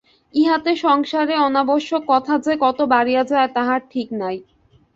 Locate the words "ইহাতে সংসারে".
0.33-1.35